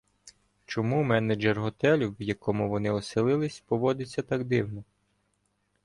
Чому 0.65 1.03
менеджер 1.03 1.59
готелю, 1.61 2.11
в 2.11 2.21
якому 2.21 2.69
вони 2.69 2.91
оселилися, 2.91 3.63
поводиться 3.65 4.21
так 4.21 4.43
дивно? 4.45 4.83